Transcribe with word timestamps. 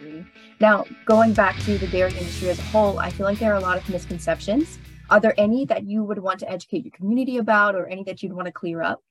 industry. 0.00 0.26
Now, 0.60 0.84
going 1.04 1.32
back 1.32 1.58
to 1.60 1.78
the 1.78 1.86
dairy 1.86 2.12
industry 2.12 2.48
as 2.50 2.58
a 2.58 2.62
whole, 2.62 2.98
I 2.98 3.10
feel 3.10 3.26
like 3.26 3.38
there 3.38 3.52
are 3.52 3.56
a 3.56 3.60
lot 3.60 3.78
of 3.78 3.88
misconceptions. 3.88 4.78
Are 5.10 5.20
there 5.20 5.34
any 5.36 5.64
that 5.66 5.84
you 5.84 6.02
would 6.02 6.18
want 6.18 6.40
to 6.40 6.50
educate 6.50 6.84
your 6.84 6.92
community 6.92 7.36
about 7.38 7.74
or 7.74 7.86
any 7.86 8.04
that 8.04 8.22
you'd 8.22 8.32
want 8.32 8.46
to 8.46 8.52
clear 8.52 8.82
up? 8.82 9.02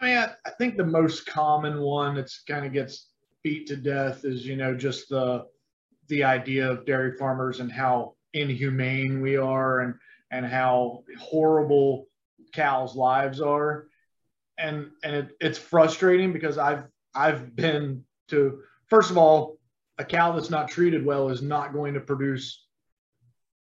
I 0.00 0.04
mean, 0.06 0.16
I, 0.16 0.30
I 0.46 0.50
think 0.50 0.76
the 0.76 0.84
most 0.84 1.26
common 1.26 1.80
one 1.80 2.14
that's 2.14 2.42
kind 2.46 2.64
of 2.66 2.72
gets 2.72 3.08
beat 3.42 3.66
to 3.68 3.76
death 3.76 4.24
is, 4.24 4.46
you 4.46 4.56
know, 4.56 4.74
just 4.74 5.08
the 5.08 5.46
the 6.08 6.24
idea 6.24 6.68
of 6.68 6.84
dairy 6.84 7.16
farmers 7.16 7.60
and 7.60 7.70
how 7.70 8.14
inhumane 8.34 9.20
we 9.20 9.36
are 9.36 9.80
and 9.80 9.94
and 10.30 10.44
how 10.44 11.04
horrible 11.18 12.06
cows' 12.52 12.96
lives 12.96 13.40
are. 13.40 13.88
And 14.58 14.90
and 15.02 15.16
it, 15.16 15.36
it's 15.40 15.58
frustrating 15.58 16.32
because 16.32 16.58
I've 16.58 16.84
I've 17.14 17.54
been 17.54 18.04
to 18.30 18.60
first 18.88 19.10
of 19.10 19.18
all, 19.18 19.58
a 19.98 20.04
cow 20.04 20.32
that's 20.32 20.50
not 20.50 20.68
treated 20.68 21.04
well 21.04 21.28
is 21.28 21.42
not 21.42 21.72
going 21.72 21.94
to 21.94 22.00
produce 22.00 22.64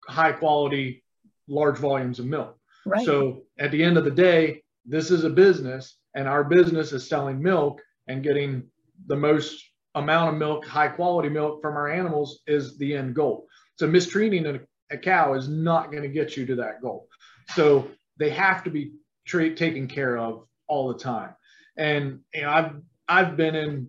high 0.08 0.32
quality, 0.32 1.04
large 1.48 1.78
volumes 1.78 2.20
of 2.20 2.26
milk. 2.26 2.58
Right. 2.86 3.06
So 3.06 3.44
at 3.60 3.72
the 3.72 3.84
end 3.84 3.98
of 3.98 4.04
the 4.04 4.12
day, 4.12 4.64
this 4.86 5.12
is 5.12 5.24
a 5.24 5.30
business, 5.30 5.98
and 6.16 6.28
our 6.28 6.44
business 6.44 6.92
is 6.92 7.08
selling 7.08 7.42
milk 7.42 7.82
and 8.08 8.24
getting 8.24 8.64
the 9.08 9.16
most 9.16 9.64
amount 9.96 10.34
of 10.34 10.40
milk, 10.40 10.66
high 10.66 10.88
quality 10.88 11.30
milk 11.30 11.62
from 11.62 11.76
our 11.76 11.90
animals 11.90 12.42
is 12.48 12.78
the 12.78 12.96
end 12.96 13.16
goal. 13.16 13.48
So 13.78 13.88
mistreating 13.88 14.46
a, 14.46 14.60
a 14.92 14.98
cow 14.98 15.34
is 15.34 15.48
not 15.48 15.92
going 15.92 16.04
to 16.04 16.10
get 16.10 16.36
you 16.36 16.46
to 16.48 16.56
that 16.56 16.82
goal. 16.82 17.08
So 17.56 17.88
they 18.18 18.30
have 18.32 18.64
to 18.64 18.70
be 18.70 18.92
treat, 19.26 19.56
taken 19.56 19.88
care 19.88 20.18
of 20.18 20.46
all 20.68 20.92
the 20.92 21.00
time. 21.00 21.36
And 21.78 22.20
you 22.34 22.42
know, 22.42 22.50
I've 22.50 22.72
I've 23.08 23.38
been 23.38 23.56
in 23.56 23.88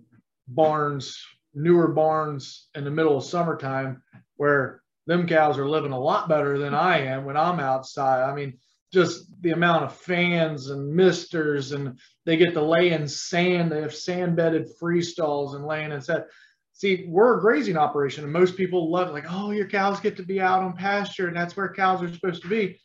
barns, 0.49 1.25
newer 1.55 1.89
barns 1.89 2.69
in 2.75 2.85
the 2.85 2.91
middle 2.91 3.17
of 3.17 3.25
summertime 3.25 4.03
where 4.37 4.83
them 5.07 5.27
cows 5.27 5.59
are 5.59 5.69
living 5.69 5.93
a 5.93 5.99
lot 5.99 6.29
better 6.29 6.59
than 6.59 6.75
I 6.75 7.01
am 7.07 7.25
when 7.25 7.37
I'm 7.37 7.61
outside. 7.61 8.23
I 8.23 8.35
mean, 8.35 8.59
just 8.93 9.27
the 9.43 9.51
amount 9.51 9.85
of 9.85 9.95
fans 9.95 10.71
and 10.71 10.95
misters, 10.95 11.73
and 11.73 11.99
they 12.25 12.37
get 12.37 12.55
to 12.55 12.63
lay 12.63 12.93
in 12.93 13.09
sand. 13.09 13.71
They 13.71 13.83
have 13.83 13.95
sand 13.95 14.37
bedded 14.37 14.69
free 14.79 15.03
stalls 15.03 15.55
and 15.55 15.67
laying 15.67 15.93
in 15.93 16.01
sand. 16.01 16.25
See, 16.73 17.05
we're 17.09 17.39
a 17.39 17.41
grazing 17.41 17.77
operation, 17.77 18.25
and 18.25 18.33
most 18.33 18.57
people 18.57 18.91
love 18.91 19.09
it. 19.09 19.13
Like, 19.13 19.27
oh, 19.29 19.51
your 19.51 19.69
cows 19.69 20.01
get 20.01 20.17
to 20.17 20.23
be 20.23 20.41
out 20.41 20.63
on 20.63 20.75
pasture, 20.75 21.29
and 21.29 21.37
that's 21.37 21.57
where 21.57 21.73
cows 21.73 22.03
are 22.03 22.13
supposed 22.13 22.43
to 22.43 22.49
be. 22.49 22.81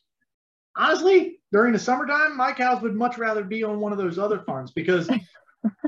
Honestly, 0.75 1.39
during 1.51 1.73
the 1.73 1.79
summertime, 1.79 2.37
my 2.37 2.51
cows 2.51 2.81
would 2.81 2.95
much 2.95 3.17
rather 3.17 3.43
be 3.43 3.63
on 3.63 3.79
one 3.79 3.91
of 3.91 3.97
those 3.97 4.19
other 4.19 4.39
farms 4.39 4.71
because 4.71 5.09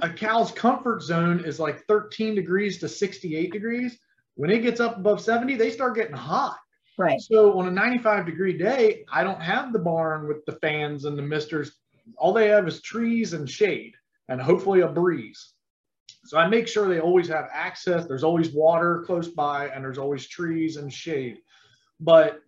a 0.01 0.09
cow's 0.09 0.51
comfort 0.51 1.01
zone 1.01 1.43
is 1.45 1.59
like 1.59 1.85
13 1.85 2.35
degrees 2.35 2.77
to 2.79 2.87
68 2.89 3.51
degrees. 3.51 3.99
When 4.35 4.49
it 4.49 4.61
gets 4.61 4.79
up 4.79 4.97
above 4.97 5.21
70, 5.21 5.55
they 5.55 5.71
start 5.71 5.95
getting 5.95 6.15
hot. 6.15 6.57
Right. 6.97 7.19
So 7.19 7.57
on 7.57 7.67
a 7.67 7.71
95 7.71 8.25
degree 8.25 8.57
day, 8.57 9.05
I 9.11 9.23
don't 9.23 9.41
have 9.41 9.73
the 9.73 9.79
barn 9.79 10.27
with 10.27 10.45
the 10.45 10.53
fans 10.53 11.05
and 11.05 11.17
the 11.17 11.23
misters. 11.23 11.71
All 12.17 12.33
they 12.33 12.49
have 12.49 12.67
is 12.67 12.81
trees 12.81 13.33
and 13.33 13.49
shade 13.49 13.93
and 14.29 14.41
hopefully 14.41 14.81
a 14.81 14.87
breeze. 14.87 15.53
So 16.25 16.37
I 16.37 16.47
make 16.47 16.67
sure 16.67 16.87
they 16.87 16.99
always 16.99 17.27
have 17.29 17.49
access. 17.51 18.05
There's 18.05 18.23
always 18.23 18.51
water 18.51 19.03
close 19.05 19.27
by 19.27 19.69
and 19.69 19.83
there's 19.83 19.97
always 19.97 20.27
trees 20.27 20.77
and 20.77 20.91
shade. 20.91 21.39
But 21.99 22.41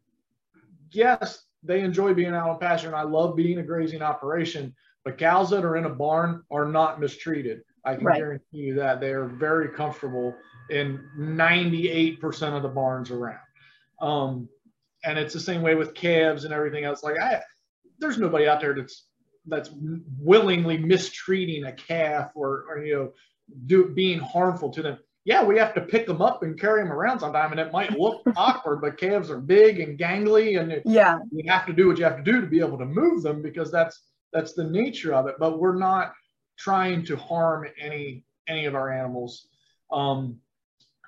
yes, 0.91 1.45
they 1.63 1.81
enjoy 1.81 2.13
being 2.13 2.33
out 2.33 2.49
on 2.49 2.59
pasture 2.59 2.87
and 2.87 2.95
I 2.95 3.03
love 3.03 3.35
being 3.35 3.59
a 3.59 3.63
grazing 3.63 4.01
operation. 4.01 4.75
But 5.05 5.17
cows 5.17 5.49
that 5.49 5.65
are 5.65 5.75
in 5.75 5.85
a 5.85 5.89
barn 5.89 6.43
are 6.51 6.65
not 6.65 6.99
mistreated. 6.99 7.61
I 7.85 7.95
can 7.95 8.05
right. 8.05 8.17
guarantee 8.17 8.57
you 8.57 8.75
that 8.75 9.01
they 9.01 9.11
are 9.11 9.25
very 9.25 9.69
comfortable 9.69 10.33
in 10.69 11.03
98% 11.17 12.55
of 12.55 12.63
the 12.63 12.69
barns 12.69 13.11
around. 13.11 13.39
Um, 14.01 14.47
and 15.03 15.19
it's 15.19 15.33
the 15.33 15.39
same 15.39 15.61
way 15.61 15.75
with 15.75 15.93
calves 15.93 16.45
and 16.45 16.53
everything 16.53 16.85
else. 16.85 17.03
Like 17.03 17.19
I, 17.19 17.41
there's 17.99 18.17
nobody 18.17 18.47
out 18.47 18.61
there 18.61 18.73
that's 18.73 19.07
that's 19.45 19.69
willingly 20.19 20.77
mistreating 20.77 21.65
a 21.65 21.73
calf 21.73 22.31
or, 22.35 22.65
or 22.69 22.85
you 22.85 22.95
know 22.95 23.11
do 23.65 23.89
being 23.89 24.19
harmful 24.19 24.69
to 24.71 24.81
them. 24.81 24.97
Yeah, 25.25 25.43
we 25.43 25.57
have 25.57 25.73
to 25.75 25.81
pick 25.81 26.05
them 26.05 26.21
up 26.21 26.43
and 26.43 26.59
carry 26.59 26.81
them 26.81 26.91
around 26.91 27.19
sometime, 27.19 27.51
and 27.51 27.59
it 27.59 27.71
might 27.71 27.97
look 27.97 28.23
awkward, 28.35 28.81
but 28.81 28.97
calves 28.97 29.29
are 29.29 29.39
big 29.39 29.79
and 29.79 29.97
gangly, 29.97 30.59
and 30.59 30.81
yeah, 30.85 31.19
you 31.31 31.49
have 31.51 31.65
to 31.65 31.73
do 31.73 31.87
what 31.87 31.97
you 31.97 32.03
have 32.03 32.17
to 32.17 32.23
do 32.23 32.41
to 32.41 32.47
be 32.47 32.59
able 32.59 32.77
to 32.77 32.85
move 32.85 33.23
them 33.23 33.41
because 33.41 33.71
that's 33.71 34.01
that's 34.33 34.53
the 34.53 34.63
nature 34.63 35.13
of 35.13 35.27
it. 35.27 35.35
But 35.39 35.59
we're 35.59 35.77
not 35.77 36.13
trying 36.57 37.05
to 37.05 37.15
harm 37.15 37.67
any 37.79 38.23
any 38.47 38.65
of 38.65 38.75
our 38.75 38.91
animals. 38.91 39.47
Um, 39.91 40.39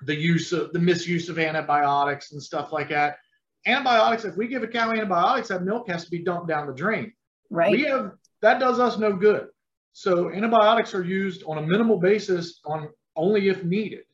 the 0.02 0.14
use 0.14 0.52
of 0.52 0.72
the 0.72 0.78
misuse 0.78 1.28
of 1.28 1.38
antibiotics 1.38 2.32
and 2.32 2.42
stuff 2.42 2.72
like 2.72 2.90
that. 2.90 3.18
Antibiotics, 3.66 4.24
if 4.24 4.36
we 4.36 4.46
give 4.46 4.62
a 4.62 4.68
cow 4.68 4.90
antibiotics, 4.90 5.48
that 5.48 5.64
milk 5.64 5.88
has 5.88 6.04
to 6.04 6.10
be 6.10 6.22
dumped 6.22 6.48
down 6.48 6.66
the 6.66 6.74
drain. 6.74 7.12
Right. 7.50 7.70
We 7.70 7.82
have 7.84 8.12
that 8.42 8.60
does 8.60 8.78
us 8.78 8.98
no 8.98 9.12
good. 9.12 9.48
So 9.92 10.30
antibiotics 10.30 10.94
are 10.94 11.02
used 11.02 11.42
on 11.46 11.58
a 11.58 11.62
minimal 11.62 11.98
basis 11.98 12.60
on 12.64 12.90
only 13.16 13.48
if 13.48 13.64
needed. 13.64 14.04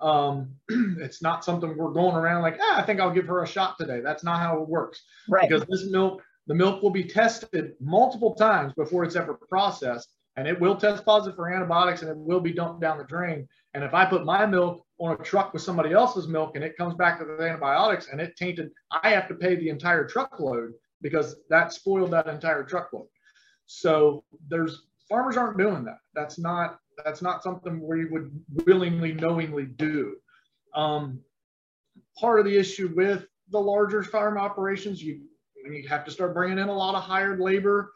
Um, 0.00 0.54
it's 0.68 1.22
not 1.22 1.44
something 1.44 1.76
we're 1.76 1.92
going 1.92 2.16
around 2.16 2.42
like, 2.42 2.58
ah, 2.60 2.78
I 2.78 2.82
think 2.82 3.00
I'll 3.00 3.12
give 3.12 3.26
her 3.26 3.42
a 3.42 3.46
shot 3.46 3.76
today. 3.78 4.00
That's 4.00 4.24
not 4.24 4.40
how 4.40 4.60
it 4.60 4.68
works. 4.68 5.02
Right. 5.28 5.48
Because 5.48 5.64
this 5.66 5.86
milk, 5.90 6.22
the 6.48 6.54
milk 6.54 6.82
will 6.82 6.90
be 6.90 7.04
tested 7.04 7.74
multiple 7.78 8.34
times 8.34 8.72
before 8.72 9.04
it's 9.04 9.16
ever 9.16 9.34
processed 9.34 10.08
and 10.36 10.48
it 10.48 10.58
will 10.58 10.76
test 10.76 11.04
positive 11.04 11.36
for 11.36 11.52
antibiotics 11.52 12.00
and 12.00 12.10
it 12.10 12.16
will 12.16 12.40
be 12.40 12.52
dumped 12.52 12.80
down 12.80 12.96
the 12.96 13.04
drain. 13.04 13.46
And 13.74 13.84
if 13.84 13.92
I 13.92 14.06
put 14.06 14.24
my 14.24 14.46
milk 14.46 14.82
on 14.98 15.12
a 15.12 15.22
truck 15.22 15.52
with 15.52 15.62
somebody 15.62 15.92
else's 15.92 16.26
milk 16.26 16.52
and 16.54 16.64
it 16.64 16.76
comes 16.76 16.94
back 16.94 17.20
with 17.20 17.40
antibiotics 17.40 18.08
and 18.10 18.20
it 18.20 18.34
tainted, 18.36 18.70
I 18.90 19.10
have 19.10 19.28
to 19.28 19.34
pay 19.34 19.56
the 19.56 19.68
entire 19.68 20.06
truckload 20.06 20.72
because 21.02 21.36
that 21.50 21.72
spoiled 21.72 22.12
that 22.12 22.28
entire 22.28 22.64
truckload. 22.64 23.06
So 23.66 24.24
there's 24.48 24.86
farmers 25.08 25.36
aren't 25.36 25.58
doing 25.58 25.84
that. 25.84 25.98
That's 26.14 26.38
not 26.38 26.78
that's 27.04 27.22
not 27.22 27.42
something 27.42 27.86
we 27.86 28.06
would 28.06 28.32
willingly, 28.66 29.12
knowingly 29.12 29.66
do. 29.66 30.16
Um, 30.74 31.20
part 32.18 32.40
of 32.40 32.46
the 32.46 32.56
issue 32.56 32.92
with 32.96 33.26
the 33.50 33.60
larger 33.60 34.02
farm 34.02 34.36
operations, 34.36 35.02
you 35.02 35.20
you 35.64 35.88
have 35.88 36.04
to 36.04 36.10
start 36.10 36.34
bringing 36.34 36.58
in 36.58 36.68
a 36.68 36.76
lot 36.76 36.94
of 36.94 37.02
hired 37.02 37.40
labor. 37.40 37.92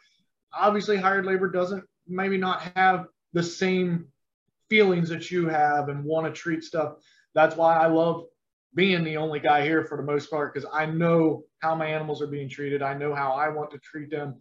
Obviously, 0.52 0.96
hired 0.96 1.26
labor 1.26 1.50
doesn't 1.50 1.84
maybe 2.06 2.36
not 2.36 2.62
have 2.76 3.06
the 3.32 3.42
same 3.42 4.06
feelings 4.68 5.08
that 5.08 5.30
you 5.30 5.48
have 5.48 5.88
and 5.88 6.04
want 6.04 6.26
to 6.26 6.32
treat 6.32 6.64
stuff. 6.64 6.94
That's 7.34 7.56
why 7.56 7.76
I 7.76 7.86
love 7.86 8.24
being 8.74 9.04
the 9.04 9.16
only 9.16 9.40
guy 9.40 9.62
here 9.62 9.84
for 9.84 9.96
the 9.96 10.02
most 10.02 10.30
part 10.30 10.52
because 10.52 10.68
I 10.72 10.86
know 10.86 11.44
how 11.60 11.74
my 11.74 11.86
animals 11.86 12.22
are 12.22 12.26
being 12.26 12.48
treated. 12.48 12.82
I 12.82 12.94
know 12.94 13.14
how 13.14 13.32
I 13.32 13.48
want 13.48 13.70
to 13.72 13.78
treat 13.78 14.10
them. 14.10 14.36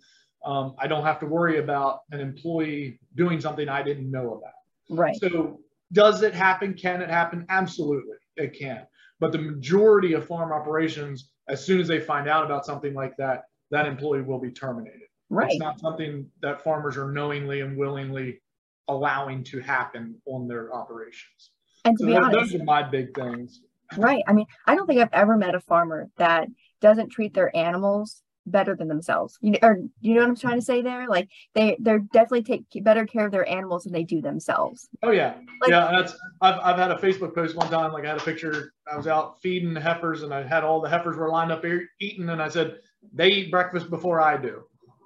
Um, 0.45 0.75
I 0.79 0.87
don't 0.87 1.03
have 1.03 1.19
to 1.19 1.25
worry 1.25 1.59
about 1.59 1.99
an 2.11 2.19
employee 2.19 2.99
doing 3.15 3.39
something 3.39 3.69
I 3.69 3.83
didn't 3.83 4.09
know 4.09 4.33
about. 4.35 4.53
Right. 4.89 5.15
So, 5.15 5.59
does 5.93 6.23
it 6.23 6.33
happen? 6.33 6.73
Can 6.73 7.01
it 7.01 7.09
happen? 7.09 7.45
Absolutely, 7.49 8.15
it 8.37 8.57
can. 8.57 8.87
But 9.21 9.31
the 9.31 9.37
majority 9.37 10.13
of 10.13 10.25
farm 10.25 10.51
operations, 10.51 11.29
as 11.47 11.63
soon 11.63 11.79
as 11.79 11.87
they 11.87 12.01
find 12.01 12.27
out 12.27 12.43
about 12.43 12.65
something 12.65 12.93
like 12.93 13.15
that, 13.17 13.43
that 13.69 13.85
employee 13.85 14.23
will 14.23 14.39
be 14.39 14.51
terminated. 14.51 15.07
Right. 15.29 15.51
It's 15.51 15.59
not 15.59 15.79
something 15.79 16.27
that 16.41 16.61
farmers 16.63 16.97
are 16.97 17.09
knowingly 17.09 17.61
and 17.61 17.77
willingly 17.77 18.41
allowing 18.89 19.43
to 19.45 19.59
happen 19.61 20.15
on 20.25 20.47
their 20.47 20.73
operations. 20.73 21.51
And 21.85 21.97
to 21.99 22.03
so 22.03 22.07
be 22.07 22.13
those, 22.13 22.23
honest, 22.23 22.51
those 22.51 22.61
are 22.61 22.65
my 22.65 22.83
big 22.83 23.15
things. 23.15 23.61
Right. 23.95 24.23
I 24.27 24.33
mean, 24.33 24.47
I 24.65 24.75
don't 24.75 24.87
think 24.87 24.99
I've 24.99 25.13
ever 25.13 25.37
met 25.37 25.55
a 25.55 25.59
farmer 25.61 26.09
that 26.17 26.47
doesn't 26.81 27.09
treat 27.09 27.33
their 27.33 27.55
animals 27.55 28.23
better 28.45 28.75
than 28.75 28.87
themselves. 28.87 29.37
You 29.41 29.51
know, 29.51 29.59
or 29.61 29.79
you 30.01 30.15
know 30.15 30.21
what 30.21 30.29
I'm 30.29 30.35
trying 30.35 30.59
to 30.59 30.65
say 30.65 30.81
there? 30.81 31.07
Like 31.07 31.29
they 31.53 31.77
they're 31.79 31.99
definitely 31.99 32.43
take 32.43 32.65
better 32.83 33.05
care 33.05 33.25
of 33.25 33.31
their 33.31 33.47
animals 33.47 33.83
than 33.83 33.93
they 33.93 34.03
do 34.03 34.21
themselves. 34.21 34.89
Oh 35.03 35.11
yeah, 35.11 35.35
like, 35.61 35.69
yeah. 35.69 35.91
That's 35.95 36.15
I've 36.41 36.59
I've 36.59 36.77
had 36.77 36.91
a 36.91 36.95
Facebook 36.95 37.35
post 37.35 37.55
one 37.55 37.69
time. 37.69 37.91
Like 37.93 38.05
I 38.05 38.09
had 38.09 38.17
a 38.17 38.23
picture. 38.23 38.73
I 38.91 38.97
was 38.97 39.07
out 39.07 39.41
feeding 39.41 39.73
the 39.73 39.81
heifers, 39.81 40.23
and 40.23 40.33
I 40.33 40.43
had 40.43 40.63
all 40.63 40.81
the 40.81 40.89
heifers 40.89 41.17
were 41.17 41.29
lined 41.29 41.51
up 41.51 41.63
here 41.63 41.87
eating, 41.99 42.29
and 42.29 42.41
I 42.41 42.49
said 42.49 42.77
they 43.13 43.29
eat 43.29 43.51
breakfast 43.51 43.89
before 43.89 44.21
I 44.21 44.37
do. 44.37 44.63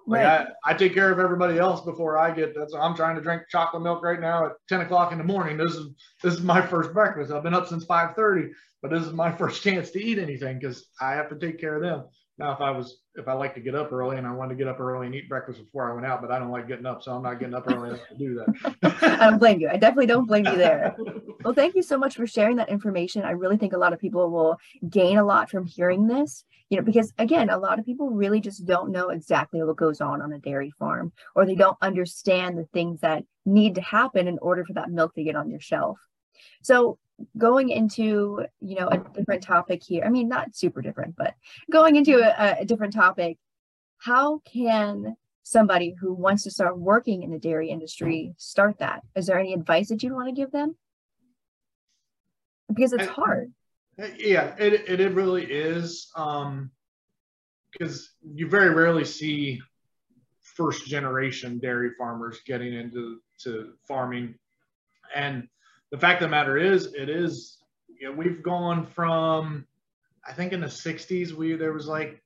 Like 0.08 0.24
right. 0.24 0.48
I, 0.66 0.72
I 0.72 0.74
take 0.76 0.94
care 0.94 1.12
of 1.12 1.18
everybody 1.18 1.58
else 1.58 1.82
before 1.82 2.18
I 2.18 2.30
get 2.30 2.54
that's 2.56 2.76
I'm 2.76 2.96
trying 2.96 3.16
to 3.16 3.22
drink 3.22 3.44
chocolate 3.50 3.82
milk 3.82 4.04
right 4.04 4.20
now 4.20 4.46
at 4.46 4.52
10 4.70 4.82
o'clock 4.82 5.12
in 5.12 5.18
the 5.18 5.24
morning. 5.24 5.58
This 5.58 5.74
is 5.74 5.88
this 6.22 6.36
is 6.36 6.42
my 6.42 6.62
first 6.62 6.94
breakfast. 6.94 7.32
I've 7.32 7.42
been 7.42 7.56
up 7.56 7.68
since 7.68 7.86
5:30, 7.86 8.52
but 8.82 8.92
this 8.92 9.04
is 9.04 9.14
my 9.14 9.32
first 9.38 9.64
chance 9.64 9.90
to 9.92 10.04
eat 10.04 10.20
anything 10.20 10.60
because 10.60 10.86
I 11.02 11.14
have 11.14 11.30
to 11.30 11.40
take 11.40 11.60
care 11.60 11.76
of 11.76 11.82
them. 11.82 12.06
Now, 12.38 12.54
if 12.54 12.60
I 12.60 12.70
was 12.72 12.98
if 13.16 13.30
I 13.30 13.34
like 13.34 13.56
to 13.56 13.62
get 13.62 13.76
up 13.76 13.94
early 13.94 14.18
and 14.18 14.28
I 14.28 14.34
wanted 14.34 14.56
to 14.56 14.58
get 14.58 14.68
up 14.68 14.80
early 14.80 15.06
and 15.06 15.16
eat 15.16 15.30
breakfast 15.30 15.60
before 15.64 15.90
I 15.90 15.94
went 15.94 16.06
out, 16.06 16.22
but 16.22 16.32
I 16.32 16.40
don't 16.40 16.52
like 16.52 16.68
getting 16.68 16.86
up, 16.86 17.02
so 17.02 17.14
I'm 17.14 17.24
not 17.24 17.40
getting 17.40 17.56
up 17.56 17.66
early 17.72 17.90
enough 17.90 18.08
to 18.10 18.18
do 18.18 18.36
that. 18.36 18.98
I 19.22 19.30
don't 19.30 19.40
blame 19.40 19.62
you. 19.62 19.70
I 19.70 19.78
definitely 19.78 20.08
don't 20.08 20.26
blame 20.26 20.46
you 20.46 20.58
there. 20.58 20.96
Well, 21.44 21.54
thank 21.54 21.76
you 21.76 21.82
so 21.82 21.98
much 21.98 22.16
for 22.16 22.28
sharing 22.28 22.58
that 22.58 22.70
information. 22.70 23.24
I 23.24 23.32
really 23.32 23.56
think 23.56 23.72
a 23.72 23.78
lot 23.78 23.94
of 23.94 24.00
people 24.00 24.30
will 24.32 24.58
gain 24.90 25.18
a 25.18 25.24
lot 25.24 25.50
from 25.50 25.66
hearing 25.66 26.08
this 26.08 26.44
you 26.70 26.78
know 26.78 26.84
because 26.84 27.14
again 27.18 27.50
a 27.50 27.58
lot 27.58 27.80
of 27.80 27.86
people 27.86 28.10
really 28.10 28.40
just 28.40 28.66
don't 28.66 28.92
know 28.92 29.10
exactly 29.10 29.62
what 29.64 29.78
goes 29.78 30.02
on 30.02 30.22
on 30.22 30.34
a 30.34 30.40
dairy 30.40 30.72
farm 30.80 31.12
or 31.36 31.46
they 31.46 31.56
don't 31.56 31.78
understand 31.82 32.58
the 32.58 32.66
things 32.74 33.02
that 33.02 33.24
need 33.46 33.76
to 33.76 33.82
happen 33.82 34.28
in 34.28 34.40
order 34.40 34.66
for 34.66 34.74
that 34.74 34.90
milk 34.90 35.14
to 35.14 35.24
get 35.24 35.36
on 35.36 35.50
your 35.50 35.60
shelf 35.60 35.98
So 36.64 36.98
going 37.38 37.70
into 37.70 38.46
you 38.60 38.76
know 38.76 38.88
a 38.90 38.98
different 39.16 39.42
topic 39.42 39.82
here 39.82 40.04
i 40.06 40.10
mean 40.10 40.28
not 40.28 40.54
super 40.54 40.82
different 40.82 41.16
but 41.16 41.34
going 41.72 41.96
into 41.96 42.18
a, 42.18 42.62
a, 42.62 42.66
different 42.66 42.94
topic 42.94 43.38
how 44.00 44.40
can 44.40 45.16
somebody 45.46 45.96
who 46.00 46.14
wants 46.14 46.44
to 46.44 46.52
start 46.52 46.78
working 46.78 47.24
in 47.24 47.32
the 47.32 47.40
dairy 47.40 47.70
industry 47.70 48.34
start 48.38 48.80
that? 48.80 49.04
Is 49.16 49.28
there 49.28 49.40
any 49.40 49.54
advice 49.54 49.90
that 49.90 50.02
you'd 50.02 50.12
want 50.12 50.28
to 50.28 50.34
give 50.34 50.52
them? 50.52 50.76
Because 52.74 52.94
it's 52.94 53.08
hard. 53.08 53.54
Yeah 54.18 54.56
it, 54.58 54.74
it, 54.90 55.00
it 55.00 55.14
really 55.14 55.46
is 55.46 56.12
um 56.18 56.72
because 57.72 58.12
you 58.22 58.50
very 58.50 58.70
rarely 58.70 59.06
see 59.06 59.62
first 60.42 60.86
generation 60.86 61.60
dairy 61.60 61.92
farmers 61.98 62.42
getting 62.46 62.74
into 62.74 63.20
to 63.44 63.74
farming. 63.88 64.36
And 65.14 65.48
the 65.96 66.02
fact 66.02 66.22
of 66.22 66.28
the 66.28 66.32
matter 66.32 66.58
is, 66.58 66.94
it 66.94 67.10
is, 67.10 67.58
you 67.88 68.10
know, 68.10 68.16
we've 68.18 68.44
gone 68.44 68.86
from, 68.86 69.66
I 70.28 70.34
think 70.34 70.52
in 70.52 70.60
the 70.60 70.68
60s, 70.68 71.32
we 71.32 71.56
there 71.56 71.72
was 71.72 71.88
like 71.88 72.22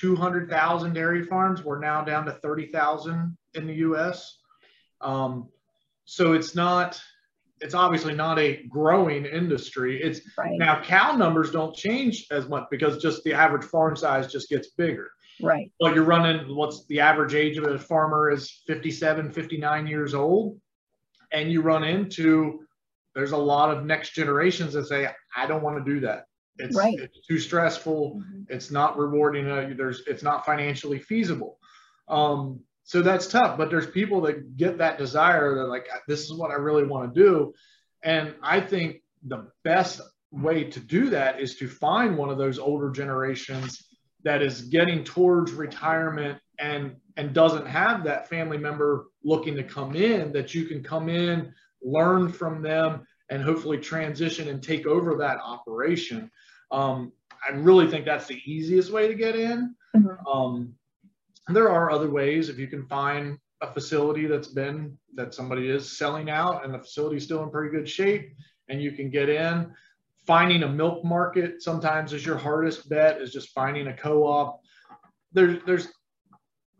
200,000 0.00 0.92
dairy 0.92 1.22
farms. 1.22 1.62
We're 1.62 1.78
now 1.78 2.02
down 2.02 2.24
to 2.24 2.32
30,000 2.32 3.36
in 3.54 3.66
the 3.68 3.74
U.S. 3.74 4.38
Um, 5.00 5.48
so 6.06 6.32
it's 6.32 6.56
not, 6.56 7.00
it's 7.60 7.74
obviously 7.74 8.14
not 8.14 8.40
a 8.40 8.64
growing 8.68 9.26
industry. 9.26 10.02
It's 10.02 10.20
right. 10.36 10.58
now 10.58 10.82
cow 10.82 11.12
numbers 11.12 11.52
don't 11.52 11.76
change 11.76 12.26
as 12.32 12.48
much 12.48 12.64
because 12.68 13.00
just 13.00 13.22
the 13.22 13.32
average 13.32 13.64
farm 13.64 13.94
size 13.94 14.26
just 14.26 14.48
gets 14.48 14.70
bigger. 14.70 15.12
Right. 15.40 15.70
But 15.78 15.94
you're 15.94 16.02
running 16.02 16.52
what's 16.56 16.84
the 16.86 16.98
average 16.98 17.34
age 17.34 17.58
of 17.58 17.64
a 17.68 17.78
farmer 17.78 18.28
is 18.28 18.62
57, 18.66 19.30
59 19.30 19.86
years 19.86 20.14
old 20.14 20.60
and 21.32 21.50
you 21.50 21.62
run 21.62 21.84
into 21.84 22.60
there's 23.14 23.32
a 23.32 23.36
lot 23.36 23.76
of 23.76 23.84
next 23.84 24.14
generations 24.14 24.72
that 24.72 24.86
say 24.86 25.08
i 25.36 25.46
don't 25.46 25.62
want 25.62 25.84
to 25.84 25.92
do 25.92 26.00
that 26.00 26.24
it's, 26.58 26.76
right. 26.76 26.98
it's 26.98 27.26
too 27.26 27.38
stressful 27.38 28.16
mm-hmm. 28.16 28.42
it's 28.48 28.70
not 28.70 28.98
rewarding 28.98 29.48
uh, 29.48 29.70
there's 29.76 30.02
it's 30.06 30.22
not 30.22 30.44
financially 30.44 30.98
feasible 30.98 31.58
um, 32.08 32.60
so 32.84 33.02
that's 33.02 33.26
tough 33.26 33.56
but 33.56 33.70
there's 33.70 33.86
people 33.86 34.20
that 34.22 34.56
get 34.56 34.78
that 34.78 34.98
desire 34.98 35.54
they're 35.54 35.68
like 35.68 35.86
this 36.08 36.20
is 36.20 36.34
what 36.34 36.50
i 36.50 36.54
really 36.54 36.84
want 36.84 37.14
to 37.14 37.20
do 37.20 37.52
and 38.02 38.34
i 38.42 38.60
think 38.60 38.96
the 39.26 39.46
best 39.64 40.00
way 40.32 40.64
to 40.64 40.80
do 40.80 41.10
that 41.10 41.40
is 41.40 41.56
to 41.56 41.68
find 41.68 42.16
one 42.16 42.30
of 42.30 42.38
those 42.38 42.58
older 42.58 42.90
generations 42.90 43.84
that 44.22 44.42
is 44.42 44.62
getting 44.62 45.04
towards 45.04 45.52
retirement 45.52 46.38
and 46.60 46.96
and 47.16 47.32
doesn't 47.32 47.66
have 47.66 48.04
that 48.04 48.28
family 48.28 48.58
member 48.58 49.06
looking 49.24 49.56
to 49.56 49.64
come 49.64 49.96
in 49.96 50.32
that 50.32 50.54
you 50.54 50.64
can 50.64 50.82
come 50.82 51.08
in 51.08 51.52
learn 51.82 52.30
from 52.30 52.62
them 52.62 53.06
and 53.30 53.42
hopefully 53.42 53.78
transition 53.78 54.48
and 54.48 54.62
take 54.62 54.86
over 54.86 55.16
that 55.16 55.38
operation. 55.42 56.30
Um, 56.70 57.12
i 57.48 57.52
really 57.52 57.88
think 57.88 58.04
that's 58.04 58.26
the 58.26 58.40
easiest 58.44 58.92
way 58.92 59.08
to 59.08 59.14
get 59.14 59.34
in. 59.34 59.74
Mm-hmm. 59.96 60.26
um, 60.26 60.74
there 61.48 61.70
are 61.70 61.90
other 61.90 62.10
ways. 62.10 62.48
If 62.48 62.58
you 62.58 62.68
can 62.68 62.86
find 62.86 63.38
a 63.60 63.72
facility 63.72 64.26
that's 64.26 64.48
been 64.48 64.96
that 65.14 65.34
somebody 65.34 65.68
is 65.68 65.98
selling 65.98 66.30
out 66.30 66.64
and 66.64 66.72
the 66.72 66.78
facility 66.78 67.16
is 67.16 67.24
still 67.24 67.42
in 67.42 67.50
pretty 67.50 67.76
good 67.76 67.88
shape 67.88 68.32
and 68.68 68.80
you 68.80 68.92
can 68.92 69.10
get 69.10 69.28
in. 69.28 69.72
Finding 70.26 70.62
a 70.62 70.68
milk 70.68 71.04
market 71.04 71.62
sometimes 71.62 72.12
is 72.12 72.24
your 72.24 72.36
hardest 72.38 72.88
bet 72.88 73.20
is 73.20 73.32
just 73.32 73.50
finding 73.50 73.88
a 73.88 73.96
co-op. 73.96 74.60
There's 75.32 75.62
there's 75.64 75.88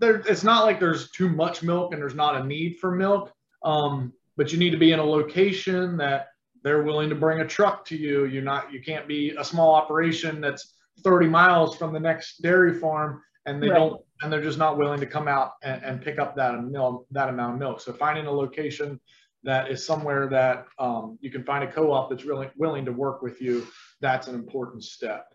there, 0.01 0.17
it's 0.27 0.43
not 0.43 0.65
like 0.65 0.81
there's 0.81 1.11
too 1.11 1.29
much 1.29 1.63
milk 1.63 1.93
and 1.93 2.03
there's 2.03 2.15
not 2.15 2.41
a 2.41 2.45
need 2.45 2.79
for 2.79 2.91
milk. 2.91 3.33
Um, 3.63 4.13
but 4.37 4.53
you 4.53 4.59
need 4.59 4.71
to 4.71 4.79
be 4.79 4.93
in 4.93 4.99
a 4.99 5.05
location 5.05 5.97
that 5.99 6.29
they're 6.65 6.83
willing 6.83 7.09
to 7.11 7.15
bring 7.15 7.41
a 7.41 7.47
truck 7.47 7.85
to 7.87 7.97
you. 7.97 8.25
You're 8.25 8.43
not, 8.43 8.73
you 8.73 8.83
can't 8.83 9.07
be 9.07 9.35
a 9.39 9.45
small 9.45 9.75
operation 9.75 10.41
that's 10.41 10.75
30 11.05 11.29
miles 11.29 11.77
from 11.77 11.93
the 11.93 12.01
next 12.01 12.43
dairy 12.43 12.79
farm 12.79 13.23
and 13.47 13.63
they 13.63 13.69
right. 13.69 13.77
don't, 13.77 14.03
and 14.23 14.33
they're 14.33 14.43
just 14.43 14.59
not 14.59 14.77
willing 14.77 15.01
to 15.01 15.07
come 15.07 15.29
out 15.29 15.53
and, 15.63 15.83
and 15.83 16.03
pick 16.03 16.19
up 16.19 16.37
that 16.37 16.63
milk, 16.65 17.07
that 17.11 17.29
amount 17.29 17.55
of 17.55 17.59
milk. 17.59 17.81
So 17.81 17.93
finding 17.93 18.27
a 18.27 18.33
location 18.33 19.01
that 19.43 19.71
is 19.71 19.85
somewhere 19.85 20.27
that 20.29 20.67
um, 20.79 21.19
you 21.21 21.31
can 21.31 21.45
find 21.45 21.65
a 21.65 21.73
co-op 21.73 22.11
that's 22.11 22.25
really 22.25 22.51
willing 22.57 22.85
to 22.85 22.93
work 22.93 23.23
with 23.23 23.41
you. 23.41 23.67
That's 24.01 24.27
an 24.29 24.35
important 24.35 24.85
step. 24.85 25.27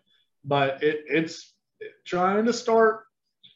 But 0.43 0.83
it, 0.83 1.03
it's 1.07 1.53
trying 2.05 2.45
to 2.45 2.53
start 2.53 3.05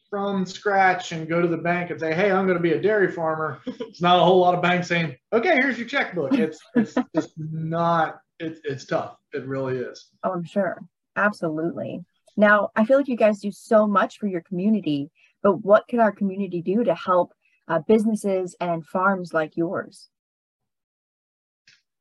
from 0.10 0.46
scratch 0.46 1.12
and 1.12 1.28
go 1.28 1.42
to 1.42 1.48
the 1.48 1.58
bank 1.58 1.92
and 1.92 2.00
say, 2.00 2.14
"Hey, 2.14 2.32
I'm 2.32 2.46
going 2.46 2.58
to 2.58 2.64
be 2.64 2.74
a 2.74 2.82
dairy 2.82 3.12
farmer," 3.12 3.62
it's 3.66 4.02
not 4.02 4.20
a 4.20 4.24
whole 4.24 4.40
lot 4.40 4.56
of 4.56 4.62
banks 4.62 4.88
saying, 4.88 5.16
"Okay, 5.32 5.56
here's 5.62 5.78
your 5.78 5.88
checkbook." 5.88 6.34
It's 6.34 6.60
it's 6.76 6.96
just 7.16 7.34
not. 7.38 8.22
It's 8.40 8.60
it's 8.64 8.86
tough. 8.86 9.18
It 9.34 9.46
really 9.46 9.78
is. 9.78 10.10
Oh, 10.24 10.32
I'm 10.32 10.46
sure. 10.46 10.82
Absolutely. 11.16 12.04
Now, 12.38 12.70
I 12.76 12.86
feel 12.86 12.98
like 12.98 13.08
you 13.08 13.18
guys 13.18 13.40
do 13.40 13.52
so 13.52 13.86
much 13.86 14.18
for 14.18 14.28
your 14.28 14.42
community, 14.42 15.12
but 15.44 15.64
what 15.64 15.88
can 15.88 16.00
our 16.00 16.12
community 16.12 16.62
do 16.62 16.84
to 16.84 16.96
help 16.96 17.34
uh, 17.68 17.80
businesses 17.80 18.56
and 18.62 18.86
farms 18.86 19.34
like 19.34 19.58
yours? 19.58 20.08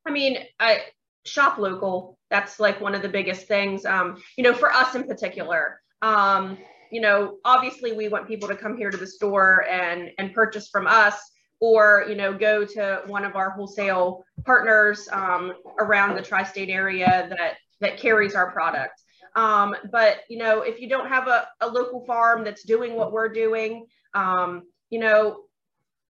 I 0.06 0.11
mean, 0.11 0.38
I 0.61 0.82
shop 1.25 1.58
local. 1.58 2.19
That's 2.31 2.61
like 2.61 2.81
one 2.81 2.94
of 2.94 3.02
the 3.02 3.08
biggest 3.08 3.46
things. 3.46 3.84
Um, 3.84 4.22
you 4.37 4.44
know, 4.44 4.54
for 4.54 4.72
us 4.72 4.94
in 4.94 5.04
particular. 5.04 5.81
Um, 6.00 6.56
you 6.90 7.00
know, 7.00 7.38
obviously 7.44 7.93
we 7.93 8.08
want 8.08 8.29
people 8.29 8.49
to 8.49 8.56
come 8.56 8.76
here 8.76 8.90
to 8.90 8.96
the 8.96 9.06
store 9.06 9.67
and 9.69 10.11
and 10.19 10.35
purchase 10.35 10.69
from 10.69 10.87
us 10.87 11.19
or 11.61 12.05
you 12.08 12.14
know 12.14 12.32
go 12.32 12.64
to 12.64 13.02
one 13.06 13.25
of 13.25 13.37
our 13.37 13.50
wholesale 13.50 14.25
partners 14.44 15.08
um, 15.12 15.55
around 15.81 16.17
the 16.17 16.23
tri-state 16.23 16.70
area 16.70 17.26
that 17.31 17.56
that 17.81 17.99
carries 17.99 18.35
our 18.35 18.50
product. 18.50 19.02
Um, 19.35 19.75
but 19.90 20.20
you 20.29 20.38
know 20.38 20.62
if 20.62 20.81
you 20.81 20.88
don't 20.88 21.08
have 21.08 21.29
a, 21.29 21.49
a 21.61 21.69
local 21.69 22.05
farm 22.05 22.44
that's 22.44 22.64
doing 22.64 22.94
what 22.94 23.12
we're 23.12 23.29
doing 23.29 23.87
um, 24.14 24.62
you 24.90 24.99
know 24.99 25.44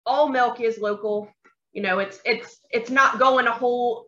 all 0.06 0.30
milk 0.30 0.60
is 0.60 0.78
local. 0.78 1.30
You 1.72 1.81
know 1.81 2.00
it's 2.00 2.20
it's 2.25 2.60
it's 2.72 2.90
not 2.90 3.20
going 3.20 3.48
a 3.48 3.52
whole 3.52 4.08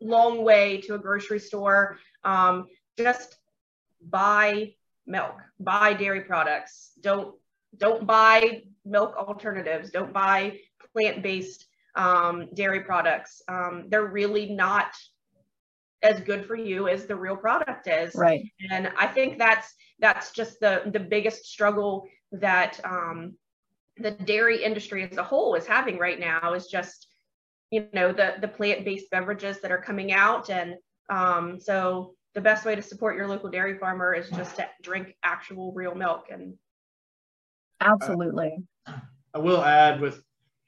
long 0.00 0.44
way 0.44 0.80
to 0.82 0.94
a 0.94 0.98
grocery 0.98 1.38
store. 1.40 1.98
Um, 2.24 2.66
just 2.98 3.36
buy 4.00 4.74
milk. 5.06 5.34
Buy 5.60 5.94
dairy 5.94 6.22
products. 6.22 6.92
Don't 7.00 7.34
don't 7.76 8.06
buy 8.06 8.62
milk 8.84 9.14
alternatives. 9.16 9.90
Don't 9.90 10.12
buy 10.12 10.58
plant-based 10.92 11.66
um, 11.94 12.48
dairy 12.54 12.80
products. 12.80 13.42
Um, 13.48 13.86
they're 13.88 14.06
really 14.06 14.46
not 14.46 14.94
as 16.02 16.20
good 16.20 16.46
for 16.46 16.56
you 16.56 16.88
as 16.88 17.06
the 17.06 17.16
real 17.16 17.36
product 17.36 17.86
is. 17.86 18.14
Right. 18.14 18.44
And 18.70 18.90
i 18.98 19.06
think 19.06 19.38
that's 19.38 19.74
that's 19.98 20.32
just 20.32 20.60
the 20.60 20.82
the 20.86 21.00
biggest 21.00 21.46
struggle 21.46 22.06
that 22.32 22.80
um, 22.84 23.34
the 23.98 24.10
dairy 24.10 24.62
industry 24.62 25.08
as 25.10 25.16
a 25.16 25.22
whole 25.22 25.54
is 25.54 25.66
having 25.66 25.98
right 25.98 26.20
now 26.20 26.52
is 26.54 26.66
just 26.66 27.06
you 27.70 27.86
know 27.92 28.12
the 28.12 28.34
the 28.40 28.48
plant-based 28.48 29.10
beverages 29.10 29.60
that 29.60 29.72
are 29.72 29.80
coming 29.80 30.12
out 30.12 30.50
and 30.50 30.74
um, 31.08 31.58
so 31.60 32.14
the 32.36 32.42
best 32.42 32.66
way 32.66 32.74
to 32.74 32.82
support 32.82 33.16
your 33.16 33.26
local 33.26 33.48
dairy 33.48 33.78
farmer 33.78 34.12
is 34.12 34.28
just 34.28 34.56
to 34.56 34.68
drink 34.82 35.16
actual 35.22 35.72
real 35.72 35.94
milk 35.94 36.26
and 36.30 36.52
absolutely. 37.80 38.58
I 39.34 39.38
will 39.38 39.64
add 39.64 40.02
with 40.02 40.22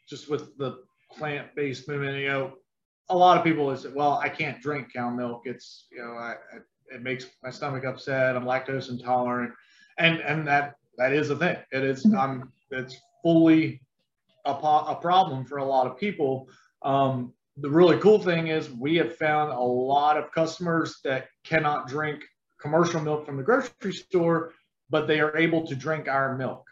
just 0.08 0.30
with 0.30 0.56
the 0.56 0.78
plant-based 1.12 1.86
movement 1.86 2.16
you 2.16 2.28
know 2.28 2.54
a 3.10 3.16
lot 3.16 3.36
of 3.36 3.44
people 3.44 3.74
say 3.76 3.90
well 3.94 4.18
i 4.24 4.30
can't 4.30 4.60
drink 4.62 4.92
cow 4.94 5.10
milk. 5.10 5.42
It's 5.44 5.86
you 5.92 5.98
know 5.98 6.12
I, 6.12 6.36
it 6.90 7.02
makes 7.02 7.26
my 7.42 7.50
stomach 7.50 7.84
upset. 7.84 8.34
I'm 8.34 8.44
lactose 8.44 8.88
intolerant. 8.88 9.52
And 9.98 10.20
and 10.20 10.48
that 10.48 10.76
that 10.96 11.12
is 11.12 11.28
a 11.28 11.36
thing. 11.36 11.58
It 11.70 11.84
is 11.84 12.04
mm-hmm. 12.04 12.18
i'm 12.18 12.52
it's 12.70 12.96
fully 13.22 13.82
a, 14.46 14.52
a 14.52 14.98
problem 14.98 15.44
for 15.44 15.58
a 15.58 15.64
lot 15.64 15.86
of 15.86 15.98
people. 15.98 16.48
Um, 16.80 17.34
the 17.60 17.70
really 17.70 17.98
cool 17.98 18.18
thing 18.18 18.48
is 18.48 18.70
we 18.70 18.96
have 18.96 19.16
found 19.16 19.52
a 19.52 19.60
lot 19.60 20.16
of 20.16 20.30
customers 20.32 21.00
that 21.04 21.28
cannot 21.44 21.88
drink 21.88 22.22
commercial 22.60 23.00
milk 23.00 23.26
from 23.26 23.36
the 23.36 23.42
grocery 23.42 23.92
store, 23.92 24.52
but 24.90 25.06
they 25.06 25.20
are 25.20 25.36
able 25.36 25.66
to 25.66 25.74
drink 25.74 26.08
our 26.08 26.36
milk. 26.36 26.64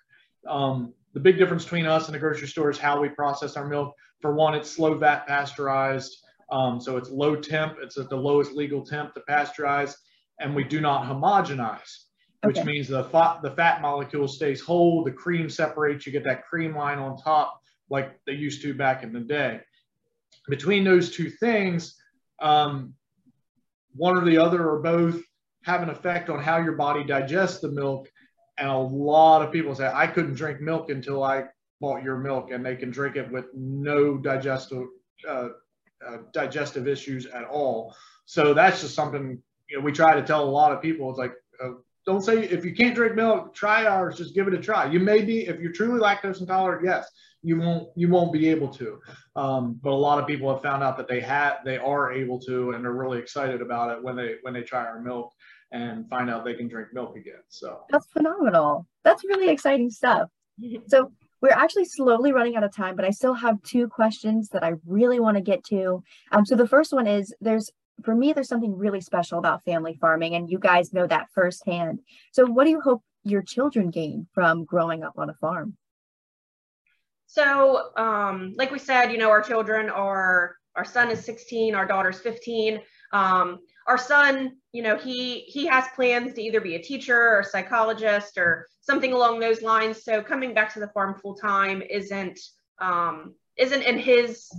Um, 0.48 0.94
the 1.12 1.20
big 1.20 1.38
difference 1.38 1.64
between 1.64 1.86
us 1.86 2.06
and 2.06 2.14
the 2.14 2.18
grocery 2.18 2.46
store 2.46 2.70
is 2.70 2.78
how 2.78 3.00
we 3.00 3.08
process 3.08 3.56
our 3.56 3.66
milk. 3.66 3.94
For 4.20 4.34
one, 4.34 4.54
it's 4.54 4.70
slow 4.70 4.94
vat 4.94 5.26
pasteurized. 5.26 6.16
Um, 6.52 6.80
so 6.80 6.96
it's 6.96 7.10
low 7.10 7.34
temp, 7.34 7.78
it's 7.82 7.98
at 7.98 8.08
the 8.08 8.16
lowest 8.16 8.52
legal 8.52 8.84
temp 8.84 9.14
to 9.14 9.22
pasteurize, 9.28 9.94
and 10.38 10.54
we 10.54 10.62
do 10.62 10.80
not 10.80 11.04
homogenize, 11.04 12.04
which 12.44 12.58
okay. 12.58 12.64
means 12.64 12.86
the 12.86 13.02
fat, 13.04 13.42
the 13.42 13.50
fat 13.50 13.82
molecule 13.82 14.28
stays 14.28 14.60
whole, 14.60 15.02
the 15.02 15.10
cream 15.10 15.50
separates, 15.50 16.06
you 16.06 16.12
get 16.12 16.22
that 16.22 16.46
cream 16.46 16.76
line 16.76 16.98
on 16.98 17.16
top 17.16 17.60
like 17.90 18.20
they 18.26 18.32
used 18.32 18.62
to 18.62 18.74
back 18.74 19.02
in 19.02 19.12
the 19.12 19.20
day 19.20 19.60
between 20.48 20.84
those 20.84 21.10
two 21.10 21.30
things, 21.30 21.96
um, 22.40 22.94
one 23.94 24.16
or 24.16 24.24
the 24.24 24.38
other 24.38 24.68
or 24.68 24.80
both 24.80 25.22
have 25.64 25.82
an 25.82 25.90
effect 25.90 26.30
on 26.30 26.42
how 26.42 26.58
your 26.58 26.74
body 26.74 27.04
digests 27.04 27.60
the 27.60 27.70
milk. 27.70 28.08
And 28.58 28.68
a 28.68 28.78
lot 28.78 29.42
of 29.42 29.52
people 29.52 29.74
say, 29.74 29.90
I 29.92 30.06
couldn't 30.06 30.34
drink 30.34 30.60
milk 30.60 30.90
until 30.90 31.22
I 31.22 31.44
bought 31.80 32.02
your 32.02 32.16
milk, 32.18 32.50
and 32.50 32.64
they 32.64 32.76
can 32.76 32.90
drink 32.90 33.16
it 33.16 33.30
with 33.30 33.46
no 33.54 34.16
digestive 34.16 34.86
uh, 35.28 35.48
uh, 36.06 36.18
digestive 36.32 36.86
issues 36.86 37.26
at 37.26 37.44
all. 37.44 37.94
So 38.24 38.54
that's 38.54 38.80
just 38.80 38.94
something 38.94 39.42
you 39.68 39.78
know 39.78 39.84
we 39.84 39.92
try 39.92 40.14
to 40.14 40.22
tell 40.22 40.44
a 40.44 40.48
lot 40.48 40.72
of 40.72 40.80
people. 40.80 41.10
It's 41.10 41.18
like 41.18 41.34
uh, 41.62 41.72
don't 42.06 42.22
say 42.22 42.44
if 42.44 42.64
you 42.64 42.74
can't 42.74 42.94
drink 42.94 43.16
milk, 43.16 43.52
try 43.54 43.84
ours. 43.84 44.16
Just 44.16 44.34
give 44.34 44.46
it 44.46 44.54
a 44.54 44.58
try. 44.58 44.90
You 44.90 45.00
may 45.00 45.22
be 45.22 45.48
if 45.48 45.60
you're 45.60 45.72
truly 45.72 46.00
lactose 46.00 46.40
intolerant. 46.40 46.84
Yes, 46.84 47.10
you 47.42 47.58
won't 47.58 47.88
you 47.96 48.08
won't 48.08 48.32
be 48.32 48.48
able 48.48 48.68
to. 48.74 49.00
Um, 49.34 49.78
but 49.82 49.90
a 49.90 49.94
lot 49.94 50.18
of 50.18 50.26
people 50.26 50.52
have 50.52 50.62
found 50.62 50.82
out 50.82 50.96
that 50.98 51.08
they 51.08 51.20
had 51.20 51.56
they 51.64 51.78
are 51.78 52.12
able 52.12 52.38
to, 52.40 52.70
and 52.72 52.84
they're 52.84 52.92
really 52.92 53.18
excited 53.18 53.60
about 53.60 53.96
it 53.96 54.02
when 54.02 54.14
they 54.16 54.36
when 54.42 54.54
they 54.54 54.62
try 54.62 54.84
our 54.84 55.00
milk 55.00 55.32
and 55.72 56.08
find 56.08 56.30
out 56.30 56.44
they 56.44 56.54
can 56.54 56.68
drink 56.68 56.88
milk 56.92 57.16
again. 57.16 57.42
So 57.48 57.80
that's 57.90 58.06
phenomenal. 58.12 58.86
That's 59.02 59.24
really 59.24 59.48
exciting 59.48 59.90
stuff. 59.90 60.30
So 60.86 61.10
we're 61.42 61.50
actually 61.50 61.84
slowly 61.84 62.32
running 62.32 62.56
out 62.56 62.64
of 62.64 62.74
time, 62.74 62.96
but 62.96 63.04
I 63.04 63.10
still 63.10 63.34
have 63.34 63.60
two 63.62 63.88
questions 63.88 64.48
that 64.50 64.64
I 64.64 64.74
really 64.86 65.20
want 65.20 65.36
to 65.36 65.42
get 65.42 65.64
to. 65.64 66.02
Um, 66.32 66.46
so 66.46 66.54
the 66.56 66.68
first 66.68 66.92
one 66.92 67.06
is 67.06 67.34
there's 67.40 67.70
for 68.02 68.14
me, 68.14 68.32
there's 68.32 68.48
something 68.48 68.76
really 68.76 69.00
special 69.00 69.38
about 69.38 69.64
family 69.64 69.96
farming, 70.00 70.34
and 70.34 70.50
you 70.50 70.58
guys 70.58 70.92
know 70.92 71.06
that 71.06 71.28
firsthand. 71.34 72.00
So, 72.32 72.46
what 72.46 72.64
do 72.64 72.70
you 72.70 72.80
hope 72.80 73.02
your 73.24 73.42
children 73.42 73.90
gain 73.90 74.26
from 74.32 74.64
growing 74.64 75.02
up 75.02 75.14
on 75.16 75.30
a 75.30 75.34
farm? 75.34 75.76
So, 77.26 77.90
um, 77.96 78.54
like 78.56 78.70
we 78.70 78.78
said, 78.78 79.10
you 79.10 79.18
know, 79.18 79.30
our 79.30 79.42
children 79.42 79.90
are 79.90 80.56
our 80.76 80.84
son 80.84 81.10
is 81.10 81.24
16, 81.24 81.74
our 81.74 81.86
daughter's 81.86 82.20
15. 82.20 82.80
Um, 83.12 83.60
our 83.86 83.96
son, 83.96 84.56
you 84.72 84.82
know, 84.82 84.96
he 84.96 85.40
he 85.40 85.66
has 85.66 85.86
plans 85.94 86.34
to 86.34 86.42
either 86.42 86.60
be 86.60 86.74
a 86.74 86.82
teacher 86.82 87.18
or 87.18 87.40
a 87.40 87.44
psychologist 87.44 88.36
or 88.36 88.66
something 88.80 89.12
along 89.12 89.40
those 89.40 89.62
lines. 89.62 90.04
So 90.04 90.22
coming 90.22 90.54
back 90.54 90.72
to 90.74 90.80
the 90.80 90.88
farm 90.88 91.18
full 91.20 91.34
time 91.34 91.82
isn't 91.82 92.38
um, 92.78 93.34
isn't 93.56 93.82
in 93.82 93.98
his 93.98 94.50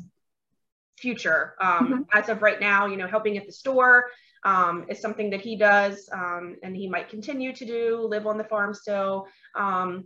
future. 0.98 1.56
Um, 1.62 1.88
mm-hmm. 1.88 2.01
As 2.13 2.30
of 2.30 2.42
right 2.42 2.60
now, 2.60 2.88
you 2.88 2.98
know, 2.98 3.08
helping 3.08 3.38
at 3.38 3.46
the 3.46 3.51
store 3.51 4.06
um, 4.44 4.86
is 4.89 5.01
something 5.01 5.30
that 5.32 5.42
he 5.42 5.56
does, 5.56 6.10
um, 6.12 6.56
and 6.63 6.75
he 6.75 6.88
might 6.88 7.10
continue 7.10 7.54
to 7.54 7.66
do. 7.66 8.08
Live 8.10 8.27
on 8.27 8.38
the 8.38 8.44
farm 8.44 8.74
still, 8.74 9.27
um, 9.56 10.06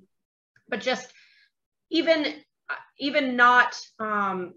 but 0.67 0.81
just 0.81 1.11
even 1.89 2.35
even 2.97 3.35
not 3.35 3.77
um, 3.99 4.53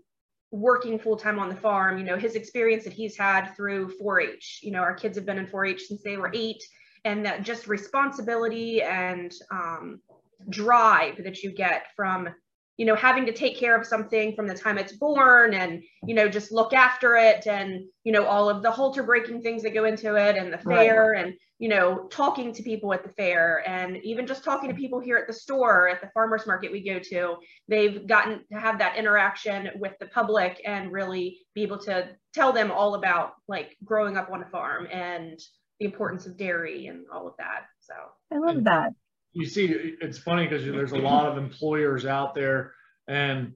working 0.51 0.99
full 0.99 1.17
time 1.17 1.39
on 1.39 1.49
the 1.49 1.57
farm, 1.57 1.99
you 1.99 2.05
know, 2.05 2.17
his 2.17 2.37
experience 2.37 2.85
that 2.85 2.93
he's 2.93 3.17
had 3.17 3.55
through 3.57 3.93
4-H. 4.01 4.61
You 4.63 4.71
know, 4.71 4.81
our 4.81 4.95
kids 4.95 5.17
have 5.17 5.27
been 5.27 5.39
in 5.39 5.47
4-H 5.47 5.83
since 5.83 6.03
they 6.03 6.17
were 6.17 6.31
eight, 6.33 6.63
and 7.05 7.27
that 7.27 7.43
just 7.43 7.67
responsibility 7.67 8.83
and 8.83 9.33
um, 9.51 10.01
drive 10.49 11.23
that 11.25 11.43
you 11.43 11.53
get 11.53 11.87
from 11.97 12.29
you 12.77 12.87
know 12.87 12.95
having 12.95 13.27
to 13.27 13.33
take 13.33 13.59
care 13.59 13.77
of 13.77 13.87
something 13.87 14.35
from 14.35 14.47
the 14.47 14.55
time 14.55 14.79
it's 14.79 14.97
born 14.97 15.55
and 15.55 15.83
you 16.07 16.15
know 16.15 16.29
just 16.29 16.53
look 16.53 16.73
after 16.73 17.17
it 17.17 17.47
and 17.47 17.85
you 18.03 18.13
know 18.13 18.25
all 18.27 18.49
of 18.49 18.63
the 18.63 18.71
halter 18.71 19.03
breaking 19.03 19.41
things 19.43 19.63
that 19.63 19.75
go 19.75 19.85
into 19.85 20.17
it 20.17 20.37
and 20.37 20.53
the 20.53 20.59
fair 20.59 21.13
right. 21.13 21.25
and 21.25 21.35
you 21.59 21.69
know 21.69 22.07
talking 22.11 22.53
to 22.53 22.63
people 22.63 22.93
at 22.93 23.05
the 23.05 23.13
fair 23.13 23.63
and 23.69 23.97
even 23.99 24.27
just 24.27 24.45
talking 24.45 24.69
to 24.69 24.75
people 24.75 24.99
here 24.99 25.17
at 25.17 25.27
the 25.27 25.33
store 25.33 25.89
at 25.89 26.01
the 26.01 26.11
farmers 26.13 26.47
market 26.47 26.73
we 26.73 26.85
go 26.85 26.99
to 26.99 27.37
they've 27.69 28.07
gotten 28.07 28.41
to 28.53 28.59
have 28.59 28.79
that 28.79 28.97
interaction 28.97 29.71
with 29.79 29.93
the 30.01 30.07
public 30.07 30.61
and 30.65 30.93
really 30.93 31.39
be 31.55 31.63
able 31.63 31.79
to 31.79 32.09
tell 32.33 32.53
them 32.53 32.73
all 32.73 32.95
about 32.97 33.35
like 33.47 33.77
growing 33.85 34.17
up 34.17 34.31
on 34.33 34.43
a 34.43 34.49
farm 34.51 34.89
and 34.91 35.39
the 35.79 35.87
importance 35.87 36.27
of 36.27 36.37
dairy 36.37 36.87
and 36.87 37.05
all 37.13 37.29
of 37.29 37.35
that 37.39 37.67
so 37.81 37.95
i 38.33 38.39
love 38.39 38.65
that 38.65 38.93
you 39.35 39.47
see, 39.47 39.97
it's 40.01 40.19
funny 40.19 40.47
because 40.47 40.65
there's 40.65 40.93
a 40.93 40.99
lot 40.99 41.27
of 41.27 41.37
employers 41.37 42.07
out 42.07 42.35
there 42.35 42.73
and 43.09 43.53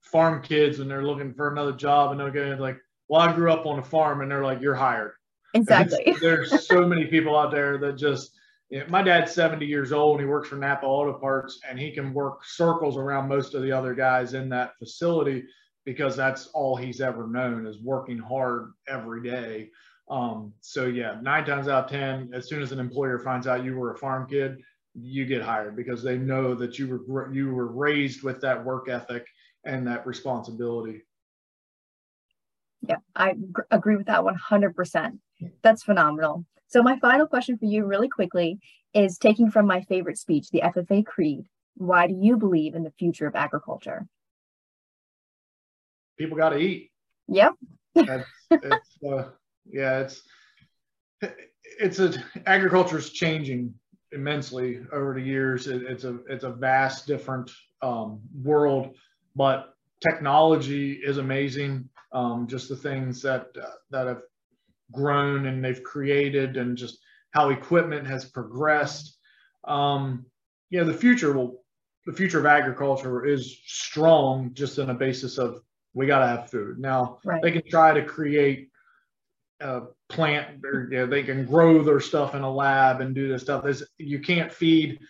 farm 0.00 0.42
kids, 0.42 0.80
and 0.80 0.90
they're 0.90 1.04
looking 1.04 1.34
for 1.34 1.52
another 1.52 1.72
job, 1.72 2.10
and 2.10 2.20
they're 2.20 2.30
going 2.30 2.58
like, 2.58 2.78
"Well, 3.08 3.20
I 3.20 3.32
grew 3.32 3.52
up 3.52 3.66
on 3.66 3.78
a 3.78 3.82
farm," 3.82 4.22
and 4.22 4.30
they're 4.30 4.44
like, 4.44 4.60
"You're 4.60 4.74
hired." 4.74 5.12
Exactly. 5.54 6.16
there's 6.20 6.66
so 6.66 6.86
many 6.86 7.06
people 7.06 7.36
out 7.38 7.52
there 7.52 7.78
that 7.78 7.96
just. 7.96 8.32
You 8.70 8.80
know, 8.80 8.86
my 8.90 9.02
dad's 9.02 9.32
70 9.32 9.64
years 9.64 9.92
old. 9.92 10.20
And 10.20 10.28
he 10.28 10.30
works 10.30 10.50
for 10.50 10.56
Napa 10.56 10.84
Auto 10.84 11.14
Parts, 11.18 11.58
and 11.66 11.78
he 11.78 11.90
can 11.90 12.12
work 12.12 12.44
circles 12.44 12.98
around 12.98 13.26
most 13.26 13.54
of 13.54 13.62
the 13.62 13.72
other 13.72 13.94
guys 13.94 14.34
in 14.34 14.50
that 14.50 14.72
facility 14.78 15.44
because 15.86 16.14
that's 16.14 16.48
all 16.48 16.76
he's 16.76 17.00
ever 17.00 17.26
known 17.26 17.66
is 17.66 17.80
working 17.80 18.18
hard 18.18 18.72
every 18.86 19.22
day. 19.22 19.70
Um, 20.10 20.52
so 20.60 20.84
yeah, 20.84 21.18
nine 21.22 21.46
times 21.46 21.66
out 21.66 21.84
of 21.84 21.90
ten, 21.90 22.30
as 22.34 22.46
soon 22.46 22.60
as 22.60 22.72
an 22.72 22.78
employer 22.78 23.18
finds 23.18 23.46
out 23.46 23.64
you 23.64 23.74
were 23.74 23.94
a 23.94 23.96
farm 23.96 24.28
kid, 24.28 24.58
you 25.02 25.26
get 25.26 25.42
hired 25.42 25.76
because 25.76 26.02
they 26.02 26.18
know 26.18 26.54
that 26.54 26.78
you 26.78 27.02
were 27.06 27.32
you 27.32 27.52
were 27.52 27.72
raised 27.72 28.22
with 28.22 28.40
that 28.40 28.64
work 28.64 28.88
ethic 28.88 29.26
and 29.64 29.86
that 29.86 30.06
responsibility. 30.06 31.02
Yeah, 32.82 32.96
I 33.14 33.34
gr- 33.34 33.62
agree 33.70 33.96
with 33.96 34.06
that 34.06 34.22
100%. 34.22 35.18
That's 35.62 35.82
phenomenal. 35.82 36.44
So 36.68 36.82
my 36.82 36.98
final 36.98 37.26
question 37.26 37.58
for 37.58 37.64
you 37.64 37.84
really 37.84 38.08
quickly 38.08 38.58
is 38.94 39.18
taking 39.18 39.50
from 39.50 39.66
my 39.66 39.82
favorite 39.82 40.18
speech, 40.18 40.50
the 40.50 40.62
FFA 40.62 41.04
Creed. 41.04 41.46
Why 41.76 42.06
do 42.06 42.14
you 42.14 42.36
believe 42.36 42.74
in 42.74 42.82
the 42.82 42.92
future 42.98 43.26
of 43.26 43.34
agriculture? 43.34 44.06
People 46.18 46.36
got 46.36 46.50
to 46.50 46.58
eat. 46.58 46.90
Yep. 47.28 47.52
it's, 47.94 48.98
uh, 49.08 49.24
yeah, 49.66 50.00
it's 50.00 50.22
it's 51.80 51.98
a 51.98 52.12
agriculture 52.46 52.98
is 52.98 53.10
changing 53.10 53.74
immensely 54.12 54.80
over 54.92 55.14
the 55.14 55.22
years. 55.22 55.66
It, 55.66 55.82
it's 55.82 56.04
a 56.04 56.18
it's 56.28 56.44
a 56.44 56.50
vast 56.50 57.06
different 57.06 57.50
um, 57.82 58.20
world, 58.42 58.94
but 59.36 59.74
technology 60.00 60.92
is 60.92 61.18
amazing. 61.18 61.88
Um, 62.12 62.46
just 62.46 62.68
the 62.68 62.76
things 62.76 63.20
that 63.22 63.48
uh, 63.60 63.70
that 63.90 64.06
have 64.06 64.22
grown 64.92 65.46
and 65.46 65.64
they've 65.64 65.82
created, 65.82 66.56
and 66.56 66.76
just 66.76 66.98
how 67.32 67.50
equipment 67.50 68.06
has 68.06 68.24
progressed. 68.24 69.18
Um, 69.64 70.24
you 70.70 70.78
know, 70.78 70.86
the 70.86 70.98
future 70.98 71.32
will 71.32 71.62
the 72.06 72.12
future 72.12 72.38
of 72.38 72.46
agriculture 72.46 73.26
is 73.26 73.58
strong, 73.66 74.54
just 74.54 74.78
on 74.78 74.90
a 74.90 74.94
basis 74.94 75.36
of 75.38 75.60
we 75.92 76.06
got 76.06 76.20
to 76.20 76.26
have 76.26 76.50
food. 76.50 76.78
Now 76.78 77.18
right. 77.24 77.42
they 77.42 77.50
can 77.50 77.68
try 77.68 77.92
to 77.92 78.02
create 78.04 78.70
plant 80.08 80.64
or 80.64 80.88
you 80.90 80.98
know, 80.98 81.06
they 81.06 81.22
can 81.22 81.44
grow 81.44 81.82
their 81.82 82.00
stuff 82.00 82.34
in 82.34 82.42
a 82.42 82.50
lab 82.50 83.00
and 83.00 83.14
do 83.14 83.28
this 83.28 83.42
stuff. 83.42 83.64
You 83.98 84.20
can't 84.20 84.52
feed. 84.52 85.00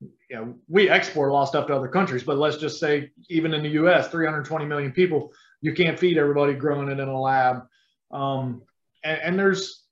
You 0.00 0.36
know, 0.36 0.54
we 0.68 0.88
export 0.88 1.30
a 1.30 1.32
lot 1.32 1.42
of 1.42 1.48
stuff 1.48 1.66
to 1.68 1.76
other 1.76 1.88
countries, 1.88 2.22
but 2.22 2.38
let's 2.38 2.56
just 2.56 2.78
say 2.78 3.10
even 3.28 3.54
in 3.54 3.62
the 3.62 3.70
U.S., 3.70 4.08
320 4.08 4.64
million 4.64 4.92
people, 4.92 5.32
you 5.60 5.74
can't 5.74 5.98
feed 5.98 6.18
everybody 6.18 6.54
growing 6.54 6.88
it 6.88 7.00
in 7.00 7.08
a 7.08 7.20
lab. 7.20 7.62
Um, 8.10 8.62
and, 9.02 9.20
and, 9.20 9.38
there's 9.38 9.84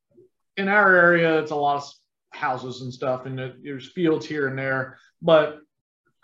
in 0.56 0.68
our 0.68 0.94
area, 0.94 1.40
it's 1.40 1.50
a 1.50 1.56
lot 1.56 1.76
of 1.76 1.90
houses 2.30 2.82
and 2.82 2.92
stuff, 2.92 3.26
and 3.26 3.38
there's 3.62 3.92
fields 3.92 4.26
here 4.26 4.46
and 4.46 4.58
there, 4.58 4.98
but 5.20 5.60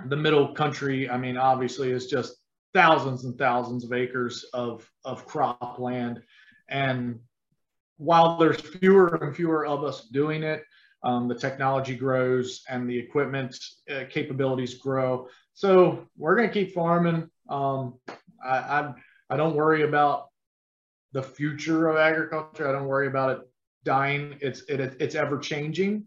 the 0.06 0.16
middle 0.16 0.54
country, 0.54 1.08
I 1.08 1.16
mean, 1.16 1.36
obviously, 1.36 1.90
is 1.90 2.06
just 2.06 2.36
thousands 2.74 3.24
and 3.24 3.36
thousands 3.36 3.84
of 3.84 3.92
acres 3.92 4.44
of 4.54 4.88
of 5.04 5.26
crop 5.26 5.78
land, 5.78 6.22
and 6.68 7.18
while 8.02 8.36
there's 8.36 8.60
fewer 8.60 9.14
and 9.22 9.34
fewer 9.34 9.64
of 9.64 9.84
us 9.84 10.08
doing 10.08 10.42
it, 10.42 10.64
um, 11.04 11.28
the 11.28 11.34
technology 11.34 11.94
grows 11.94 12.62
and 12.68 12.88
the 12.90 12.98
equipment 12.98 13.56
uh, 13.90 14.04
capabilities 14.10 14.74
grow. 14.74 15.28
So 15.54 16.08
we're 16.16 16.34
going 16.36 16.48
to 16.48 16.54
keep 16.54 16.74
farming. 16.74 17.30
Um, 17.48 17.94
I, 18.44 18.56
I, 18.56 18.94
I 19.30 19.36
don't 19.36 19.54
worry 19.54 19.82
about 19.82 20.28
the 21.12 21.22
future 21.22 21.88
of 21.88 21.96
agriculture. 21.96 22.68
I 22.68 22.72
don't 22.72 22.88
worry 22.88 23.06
about 23.06 23.30
it 23.30 23.48
dying. 23.84 24.36
It's 24.40 24.62
it, 24.68 24.80
it's 25.00 25.14
ever 25.14 25.38
changing. 25.38 26.06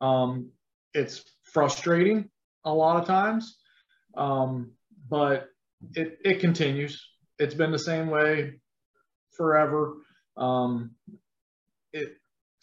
Um, 0.00 0.50
it's 0.92 1.24
frustrating 1.42 2.30
a 2.64 2.72
lot 2.72 3.00
of 3.00 3.06
times, 3.06 3.58
um, 4.16 4.72
but 5.08 5.48
it 5.94 6.18
it 6.24 6.40
continues. 6.40 7.02
It's 7.38 7.54
been 7.54 7.72
the 7.72 7.78
same 7.78 8.08
way 8.08 8.60
forever. 9.36 9.96
Um, 10.36 10.92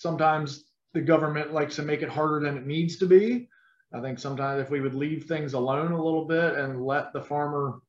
sometimes 0.01 0.65
the 0.93 1.01
government 1.01 1.53
likes 1.53 1.75
to 1.75 1.83
make 1.83 2.01
it 2.01 2.09
harder 2.09 2.39
than 2.39 2.57
it 2.57 2.65
needs 2.65 2.97
to 2.97 3.05
be. 3.05 3.47
I 3.93 4.01
think 4.01 4.19
sometimes 4.19 4.61
if 4.61 4.69
we 4.69 4.81
would 4.81 4.95
leave 4.95 5.25
things 5.25 5.53
alone 5.53 5.91
a 5.91 6.03
little 6.03 6.25
bit 6.25 6.55
and 6.55 6.83
let 6.85 7.13
the 7.13 7.21
farmer, 7.21 7.79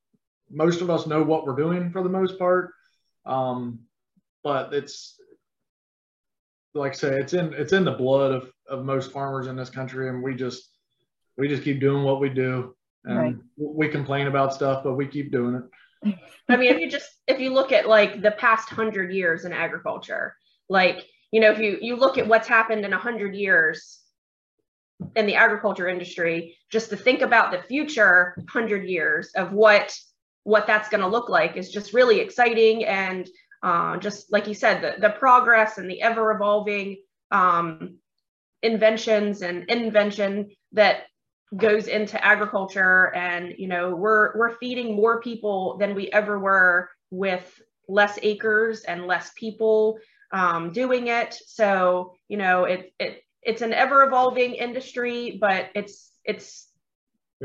most 0.50 0.80
of 0.80 0.90
us 0.90 1.06
know 1.06 1.22
what 1.22 1.46
we're 1.46 1.56
doing 1.56 1.90
for 1.90 2.02
the 2.02 2.08
most 2.08 2.38
part. 2.38 2.72
Um, 3.24 3.80
but 4.42 4.74
it's 4.74 5.18
like 6.74 6.92
I 6.92 6.96
say, 6.96 7.20
it's 7.20 7.34
in 7.34 7.52
it's 7.54 7.72
in 7.72 7.84
the 7.84 7.92
blood 7.92 8.32
of 8.32 8.52
of 8.68 8.84
most 8.84 9.12
farmers 9.12 9.46
in 9.46 9.56
this 9.56 9.70
country, 9.70 10.08
and 10.08 10.22
we 10.22 10.34
just 10.34 10.68
we 11.36 11.48
just 11.48 11.62
keep 11.62 11.80
doing 11.80 12.02
what 12.02 12.20
we 12.20 12.28
do, 12.28 12.74
and 13.04 13.18
right. 13.18 13.36
we 13.56 13.88
complain 13.88 14.26
about 14.26 14.54
stuff, 14.54 14.82
but 14.82 14.94
we 14.94 15.06
keep 15.06 15.30
doing 15.30 15.54
it. 15.54 16.18
I 16.48 16.56
mean, 16.56 16.74
if 16.74 16.80
you 16.80 16.90
just 16.90 17.10
if 17.28 17.38
you 17.38 17.50
look 17.50 17.70
at 17.70 17.88
like 17.88 18.22
the 18.22 18.32
past 18.32 18.68
hundred 18.68 19.12
years 19.12 19.44
in 19.44 19.52
agriculture, 19.52 20.34
like 20.68 21.06
you 21.32 21.40
know 21.40 21.50
if 21.50 21.58
you 21.58 21.78
you 21.80 21.96
look 21.96 22.18
at 22.18 22.28
what's 22.28 22.46
happened 22.46 22.84
in 22.84 22.92
100 22.92 23.34
years 23.34 23.98
in 25.16 25.26
the 25.26 25.34
agriculture 25.34 25.88
industry 25.88 26.56
just 26.70 26.90
to 26.90 26.96
think 26.96 27.22
about 27.22 27.50
the 27.50 27.62
future 27.62 28.34
100 28.36 28.88
years 28.88 29.32
of 29.34 29.52
what 29.52 29.92
what 30.44 30.66
that's 30.66 30.88
going 30.88 31.00
to 31.00 31.08
look 31.08 31.28
like 31.28 31.56
is 31.56 31.70
just 31.70 31.94
really 31.94 32.20
exciting 32.20 32.84
and 32.84 33.28
uh, 33.62 33.96
just 33.96 34.32
like 34.32 34.48
you 34.48 34.54
said, 34.54 34.82
the, 34.82 35.00
the 35.00 35.14
progress 35.14 35.78
and 35.78 35.88
the 35.88 36.02
ever 36.02 36.32
evolving 36.32 36.96
um, 37.30 37.96
inventions 38.62 39.42
and 39.42 39.70
invention 39.70 40.50
that 40.72 41.04
goes 41.56 41.86
into 41.86 42.22
agriculture. 42.24 43.14
And 43.14 43.54
you 43.58 43.68
know 43.68 43.94
we're 43.94 44.36
we're 44.36 44.56
feeding 44.56 44.96
more 44.96 45.20
people 45.20 45.76
than 45.78 45.94
we 45.94 46.10
ever 46.10 46.38
were 46.38 46.90
with 47.10 47.60
less 47.88 48.18
acres 48.22 48.82
and 48.82 49.06
less 49.06 49.30
people 49.36 49.98
um, 50.32 50.72
doing 50.72 51.08
it. 51.08 51.34
So 51.46 52.14
you 52.28 52.36
know 52.36 52.64
it, 52.64 52.92
it 52.98 53.22
it's 53.42 53.62
an 53.62 53.72
ever 53.72 54.04
evolving 54.04 54.54
industry 54.54 55.36
but 55.40 55.70
it's 55.74 56.12
it's 56.24 56.68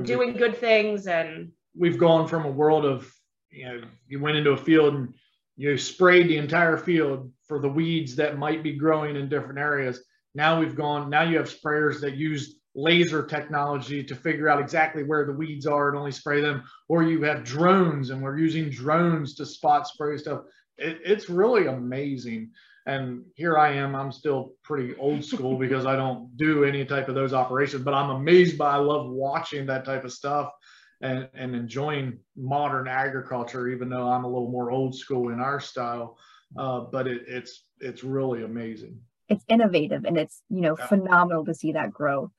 doing 0.03 0.37
good 0.37 0.55
things 0.55 1.07
and 1.07 1.51
we've 1.75 1.97
gone 1.97 2.27
from 2.27 2.45
a 2.45 2.51
world 2.51 2.85
of 2.85 3.11
you 3.51 3.65
know 3.65 3.81
you 4.07 4.19
went 4.19 4.37
into 4.37 4.51
a 4.51 4.57
field 4.57 4.93
and 4.93 5.13
you 5.55 5.77
sprayed 5.77 6.29
the 6.29 6.37
entire 6.37 6.77
field 6.77 7.31
for 7.47 7.59
the 7.59 7.69
weeds 7.69 8.15
that 8.15 8.37
might 8.37 8.61
be 8.61 8.73
growing 8.73 9.15
in 9.15 9.27
different 9.27 9.57
areas. 9.57 10.03
Now 10.35 10.59
we've 10.59 10.75
gone 10.75 11.09
now 11.09 11.23
you 11.23 11.37
have 11.37 11.53
sprayers 11.53 11.99
that 12.01 12.15
use 12.15 12.59
laser 12.75 13.25
technology 13.25 14.03
to 14.03 14.15
figure 14.15 14.47
out 14.47 14.61
exactly 14.61 15.03
where 15.03 15.25
the 15.25 15.33
weeds 15.33 15.65
are 15.65 15.89
and 15.89 15.97
only 15.97 16.11
spray 16.11 16.41
them. 16.41 16.63
Or 16.87 17.01
you 17.01 17.23
have 17.23 17.43
drones 17.43 18.11
and 18.11 18.21
we're 18.21 18.37
using 18.37 18.69
drones 18.69 19.33
to 19.35 19.45
spot 19.47 19.87
spray 19.87 20.17
stuff. 20.17 20.43
It, 20.77 20.99
it's 21.03 21.27
really 21.27 21.65
amazing 21.65 22.51
and 22.87 23.23
here 23.35 23.57
I 23.57 23.73
am. 23.73 23.95
I'm 23.95 24.13
still 24.13 24.53
pretty 24.63 24.95
old 24.95 25.23
school 25.23 25.57
because 25.59 25.85
I 25.85 25.95
don't 25.95 26.35
do 26.37 26.63
any 26.63 26.85
type 26.85 27.09
of 27.09 27.15
those 27.15 27.33
operations, 27.33 27.83
but 27.83 27.93
I'm 27.93 28.09
amazed 28.09 28.57
by, 28.57 28.75
I 28.75 28.77
love 28.77 29.09
watching 29.09 29.67
that 29.67 29.85
type 29.85 30.05
of 30.05 30.13
stuff 30.13 30.51
and, 31.01 31.27
and 31.35 31.53
enjoying 31.53 32.17
modern 32.35 32.87
agriculture, 32.87 33.67
even 33.67 33.89
though 33.89 34.07
I'm 34.07 34.23
a 34.23 34.27
little 34.27 34.49
more 34.49 34.71
old 34.71 34.95
school 34.95 35.29
in 35.29 35.39
our 35.39 35.59
style. 35.59 36.17
Uh, 36.57 36.79
but 36.79 37.07
it, 37.07 37.23
it's, 37.27 37.65
it's 37.81 38.05
really 38.05 38.43
amazing. 38.43 38.97
It's 39.27 39.43
innovative 39.49 40.05
and 40.05 40.17
it's, 40.17 40.41
you 40.49 40.61
know, 40.61 40.77
yeah. 40.79 40.87
phenomenal 40.87 41.43
to 41.45 41.53
see 41.53 41.73
that 41.73 41.91
growth. 41.91 42.31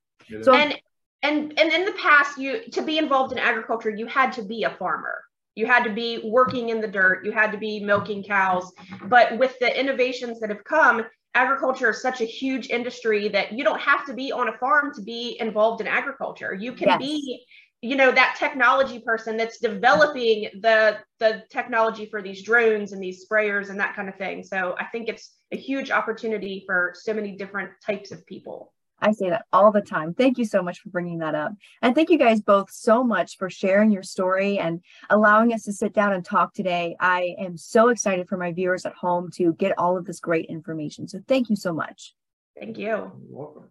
So, 0.43 0.55
and, 0.55 0.75
and, 1.23 1.59
and 1.59 1.73
in 1.73 1.85
the 1.85 1.93
past, 1.93 2.39
you, 2.39 2.63
to 2.71 2.83
be 2.83 2.97
involved 2.97 3.33
in 3.33 3.39
agriculture, 3.39 3.91
you 3.91 4.07
had 4.07 4.33
to 4.33 4.43
be 4.43 4.63
a 4.63 4.71
farmer 4.71 5.23
you 5.59 5.67
had 5.67 5.83
to 5.83 5.91
be 5.91 6.21
working 6.25 6.69
in 6.69 6.81
the 6.81 6.87
dirt. 6.87 7.25
You 7.25 7.33
had 7.33 7.51
to 7.51 7.59
be 7.59 7.81
milking 7.81 8.23
cows. 8.23 8.73
But 9.07 9.37
with 9.39 9.59
the 9.59 9.79
innovations 9.79 10.39
that 10.39 10.51
have 10.51 10.63
come, 10.63 11.05
agriculture 11.35 11.91
is 11.91 12.01
such 12.01 12.21
a 12.21 12.25
huge 12.25 12.71
industry 12.71 13.29
that 13.31 13.53
you 13.53 13.65
don't 13.65 13.81
have 13.81 14.07
to 14.07 14.15
be 14.15 14.31
on 14.31 14.49
a 14.49 14.57
farm 14.59 14.95
to 14.95 15.03
be 15.03 15.37
involved 15.41 15.81
in 15.81 15.89
agriculture. 15.89 16.55
You 16.55 16.73
can 16.73 16.89
yes. 16.89 16.99
be 16.99 17.45
you 17.81 17.95
know 17.95 18.11
that 18.11 18.37
technology 18.39 19.01
person 19.01 19.37
that's 19.37 19.59
developing 19.59 20.49
the 20.63 20.99
the 21.21 21.45
technology 21.49 22.07
for 22.07 22.21
these 22.21 22.43
drones 22.43 22.93
and 22.93 23.01
these 23.01 23.25
sprayers 23.25 23.71
and 23.71 23.79
that 23.79 23.95
kind 23.95 24.09
of 24.09 24.17
thing 24.17 24.43
so 24.43 24.75
i 24.81 24.85
think 24.87 25.09
it's 25.09 25.37
a 25.53 25.57
huge 25.57 25.89
opportunity 25.93 26.65
for 26.67 26.93
so 26.97 27.15
many 27.15 27.37
different 27.37 27.71
types 27.87 28.11
of 28.11 28.27
people 28.27 28.73
I 29.01 29.13
say 29.13 29.31
that 29.31 29.45
all 29.53 29.71
the 29.71 29.81
time. 29.81 30.15
Thank 30.15 30.39
you 30.39 30.45
so 30.45 30.63
much 30.63 30.81
for 30.81 30.89
bringing 30.91 31.19
that 31.19 31.35
up. 31.35 31.53
And 31.83 31.95
thank 31.95 32.11
you 32.11 32.19
guys 32.19 32.41
both 32.41 32.71
so 32.71 33.05
much 33.05 33.37
for 33.37 33.49
sharing 33.49 33.91
your 33.91 34.03
story 34.03 34.59
and 34.59 34.81
allowing 35.11 35.53
us 35.53 35.65
to 35.65 35.73
sit 35.73 35.93
down 35.93 36.13
and 36.13 36.25
talk 36.25 36.53
today. 36.53 36.97
I 37.01 37.35
am 37.39 37.57
so 37.57 37.89
excited 37.89 38.29
for 38.29 38.37
my 38.37 38.53
viewers 38.53 38.85
at 38.87 38.95
home 38.95 39.31
to 39.37 39.53
get 39.55 39.79
all 39.79 39.97
of 39.97 40.05
this 40.05 40.21
great 40.21 40.47
information. 40.47 41.07
So 41.09 41.21
thank 41.29 41.49
you 41.49 41.57
so 41.57 41.73
much. 41.73 42.15
Thank 42.59 42.79
you. 42.79 43.13
Welcome. 43.29 43.71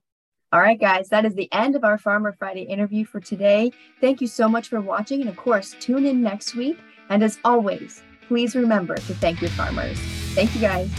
All 0.53 0.61
right, 0.61 0.79
guys, 0.79 1.09
that 1.09 1.25
is 1.25 1.35
the 1.35 1.51
end 1.51 1.75
of 1.75 1.83
our 1.83 1.97
Farmer 1.97 2.31
Friday 2.31 2.61
interview 2.61 3.03
for 3.03 3.19
today. 3.19 3.73
Thank 3.99 4.21
you 4.21 4.27
so 4.27 4.47
much 4.47 4.69
for 4.69 4.79
watching. 4.79 5.19
And 5.19 5.29
of 5.29 5.35
course, 5.35 5.75
tune 5.77 6.05
in 6.05 6.21
next 6.21 6.55
week. 6.55 6.79
And 7.09 7.21
as 7.21 7.37
always, 7.43 8.01
please 8.29 8.55
remember 8.55 8.95
to 8.95 9.13
thank 9.15 9.41
your 9.41 9.49
farmers. 9.51 9.99
Thank 10.33 10.55
you, 10.55 10.61
guys. 10.61 10.89